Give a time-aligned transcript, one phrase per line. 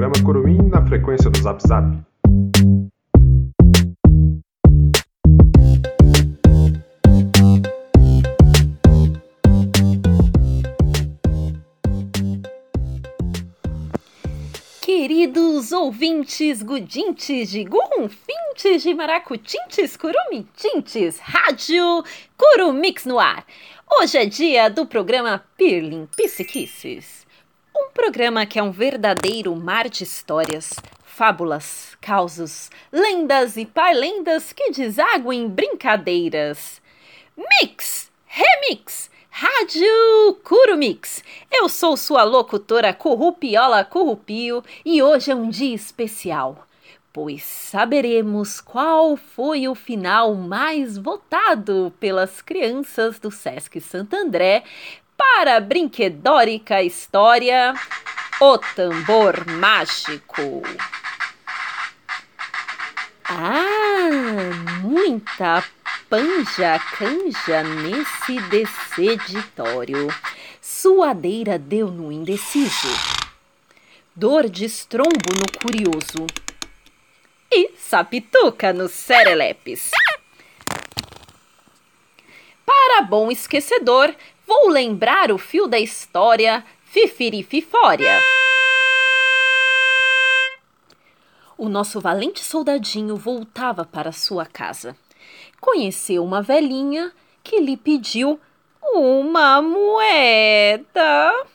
[0.00, 1.84] programa Curumim na frequência do Zap Zap.
[14.80, 22.02] Queridos ouvintes, gudintes de gurrunfintes de maracutintes, curumitintes, rádio
[22.38, 23.44] Curumix no ar.
[24.00, 27.20] Hoje é dia do programa Pirlim Psiquices.
[28.00, 30.72] Programa que é um verdadeiro mar de histórias,
[31.04, 36.80] fábulas, causos, lendas e lendas que desaguam em brincadeiras.
[37.36, 38.10] Mix!
[38.24, 39.10] Remix!
[39.28, 39.86] Rádio
[40.42, 41.22] Curumix.
[41.52, 46.66] Eu sou sua locutora Currupiola Currupio e hoje é um dia especial,
[47.12, 54.64] pois saberemos qual foi o final mais votado pelas crianças do Sesc Santo André
[55.20, 57.74] para a brinquedórica história
[58.40, 60.62] O Tambor Mágico.
[63.24, 65.62] Ah, muita
[66.08, 70.08] panja canja nesse deceditório.
[70.58, 72.88] Suadeira deu no indeciso.
[74.16, 76.26] Dor de estrombo no curioso.
[77.52, 79.90] E sapituca no serelepes.
[82.64, 84.14] Para bom esquecedor,
[84.50, 88.20] vou lembrar o fio da história Fifirififória.
[91.56, 94.96] O nosso valente soldadinho voltava para sua casa.
[95.60, 97.12] Conheceu uma velhinha
[97.44, 98.40] que lhe pediu
[98.82, 101.46] uma moeda.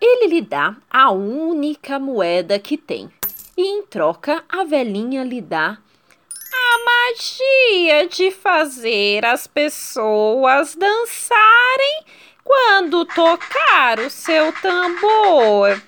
[0.00, 3.08] Ele lhe dá a única moeda que tem.
[3.56, 5.78] E em troca, a velhinha lhe dá
[6.72, 12.04] a magia de fazer as pessoas dançarem
[12.44, 15.82] quando tocar o seu tambor.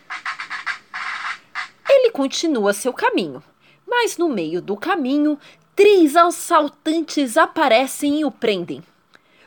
[1.89, 3.43] Ele continua seu caminho,
[3.87, 5.39] mas no meio do caminho,
[5.77, 8.83] três assaltantes aparecem e o prendem.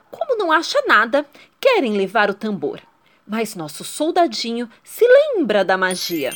[0.10, 1.26] Como não acha nada,
[1.60, 2.80] querem levar o tambor,
[3.28, 6.32] mas nosso soldadinho se lembra da magia.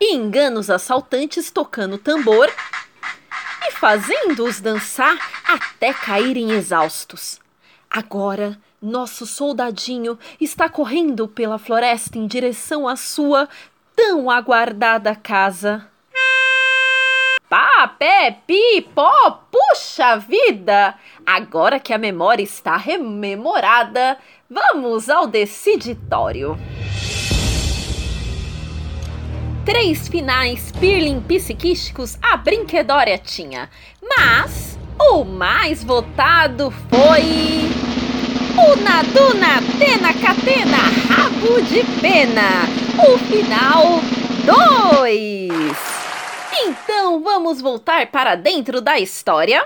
[0.00, 2.50] E engana os assaltantes tocando o tambor
[3.82, 7.40] fazendo-os dançar até caírem exaustos.
[7.90, 13.48] Agora, nosso soldadinho está correndo pela floresta em direção à sua
[13.96, 15.84] tão aguardada casa.
[17.48, 20.94] Pá, pé, pi, pó, puxa vida!
[21.26, 24.16] Agora que a memória está rememorada,
[24.48, 26.56] vamos ao deciditório.
[29.64, 33.70] Três finais pirlim psiquísticos a brinquedória tinha,
[34.02, 37.70] mas o mais votado foi.
[38.58, 40.78] Una Duna Tena Catena
[41.08, 42.64] Rabo de Pena,
[43.08, 44.00] o final
[44.98, 45.52] 2.
[46.64, 49.64] Então vamos voltar para dentro da história?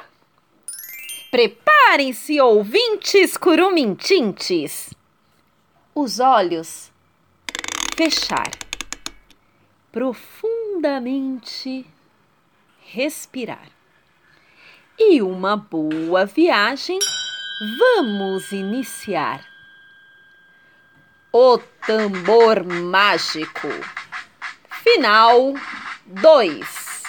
[1.31, 4.91] Preparem-se, ouvintes curumintintes.
[5.95, 6.93] Os olhos
[7.97, 8.66] fechar.
[9.97, 11.87] Profundamente
[12.85, 13.71] respirar.
[14.99, 16.99] E uma boa viagem
[17.79, 19.43] vamos iniciar.
[21.33, 21.57] O
[21.87, 23.69] tambor mágico.
[24.83, 25.55] Final
[26.05, 27.03] 2.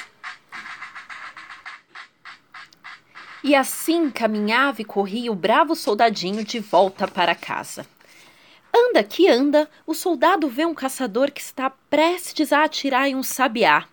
[3.44, 7.86] E assim caminhava e corria o bravo soldadinho de volta para casa.
[8.78, 13.24] Anda que anda, o soldado vê um caçador que está prestes a atirar em um
[13.24, 13.86] sabiá.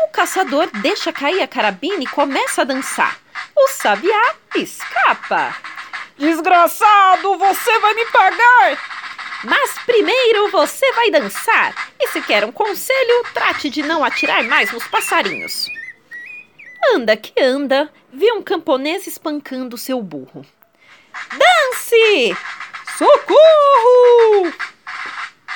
[0.00, 3.20] O caçador deixa cair a carabina e começa a dançar.
[3.56, 5.54] O sabiá escapa.
[6.16, 8.98] Desgraçado, você vai me pagar!
[9.44, 11.92] Mas primeiro você vai dançar.
[12.00, 15.68] E se quer um conselho, trate de não atirar mais nos passarinhos.
[16.92, 20.44] Anda que anda, vê um camponês espancando seu burro.
[21.30, 22.36] Dance!
[22.98, 24.52] Socorro!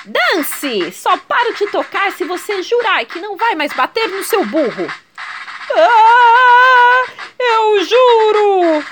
[0.05, 0.93] Dance!
[0.93, 4.87] Só paro de tocar se você jurar que não vai mais bater no seu burro.
[5.75, 7.05] Ah,
[7.41, 8.85] eu juro!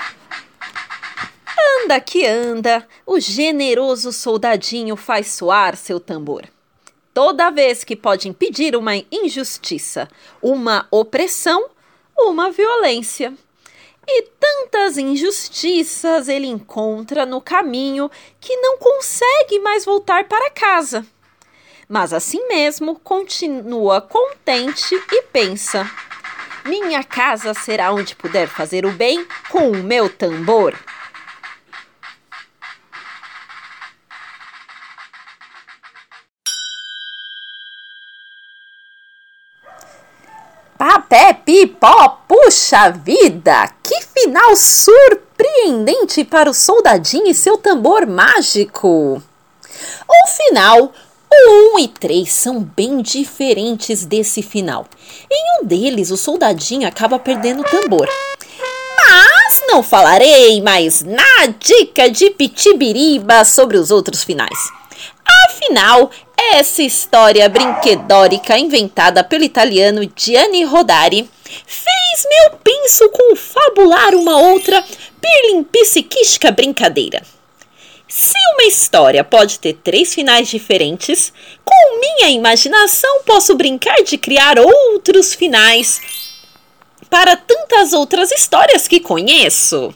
[1.83, 6.43] Anda que anda, o generoso soldadinho faz soar seu tambor.
[7.13, 10.09] Toda vez que pode impedir uma injustiça,
[10.41, 11.69] uma opressão,
[12.17, 13.33] uma violência.
[14.07, 18.09] E tantas injustiças ele encontra no caminho
[18.39, 21.05] que não consegue mais voltar para casa.
[21.87, 25.89] Mas assim mesmo continua contente e pensa:
[26.65, 30.77] minha casa será onde puder fazer o bem com o meu tambor.
[40.77, 43.80] Papé Pipó, puxa vida!
[44.21, 49.19] Final surpreendente para o soldadinho e seu tambor mágico!
[50.07, 50.93] O final
[51.33, 54.85] o 1 e 3 são bem diferentes desse final.
[55.29, 58.07] Em um deles, o soldadinho acaba perdendo o tambor.
[58.97, 64.71] Mas não falarei mais na dica de Pitibiriba sobre os outros finais.
[65.47, 66.11] Afinal,
[66.53, 71.27] essa história brinquedórica inventada pelo italiano Gianni Rodari
[71.65, 74.83] fez meu pinço confabular uma outra
[75.21, 77.21] pirlimpsiquística brincadeira.
[78.07, 81.31] Se uma história pode ter três finais diferentes,
[81.63, 86.01] com minha imaginação posso brincar de criar outros finais
[87.09, 89.93] para tantas outras histórias que conheço.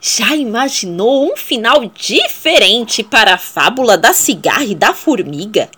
[0.00, 5.68] Já imaginou um final diferente para a fábula da cigarra e da formiga?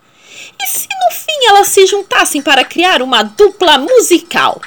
[0.63, 4.61] E se no fim elas se juntassem para criar uma dupla musical?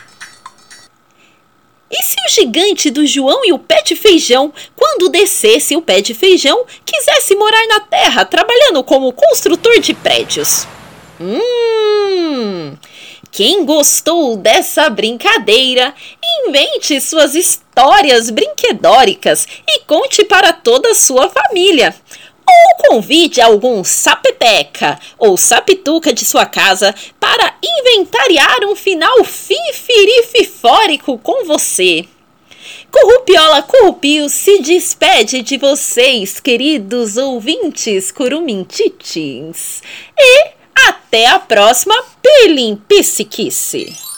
[1.90, 6.02] E se o gigante do João e o pé de feijão, quando descesse o pé
[6.02, 10.68] de feijão, quisesse morar na terra trabalhando como construtor de prédios?
[11.20, 12.76] Hum!
[13.32, 15.94] Quem gostou dessa brincadeira,
[16.48, 21.94] invente suas histórias brinquedóricas e conte para toda a sua família.
[22.48, 31.46] Ou convide algum sapeteca ou sapituca de sua casa para inventariar um final fifirififórico com
[31.46, 32.06] você.
[32.92, 39.82] Currupiola Currupio se despede de vocês, queridos ouvintes curumintitins.
[40.18, 40.52] E
[40.88, 44.15] até a próxima Pelimpisquice!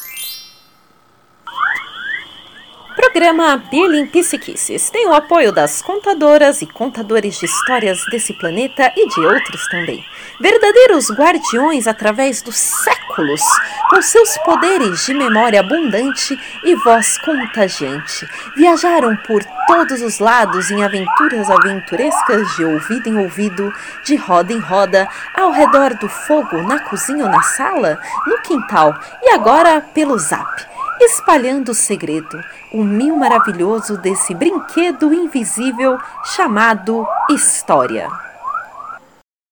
[3.08, 9.08] Programa Birling Psiquices tem o apoio das contadoras e contadores de histórias desse planeta e
[9.08, 10.06] de outros também.
[10.42, 13.42] Verdadeiros guardiões através dos séculos,
[13.90, 18.28] com seus poderes de memória abundante e voz contagiante.
[18.58, 23.74] Viajaram por todos os lados em aventuras aventurescas de ouvido em ouvido,
[24.04, 28.94] de roda em roda, ao redor do fogo, na cozinha ou na sala, no quintal
[29.24, 38.27] e agora pelo zap espalhando o segredo, o mil maravilhoso desse brinquedo invisível chamado História.